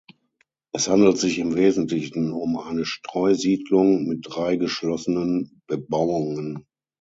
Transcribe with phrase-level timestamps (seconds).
[0.73, 6.65] Es handelt sich im Wesentlichen um eine Streusiedlung mit drei geschlossenen Bebauungen.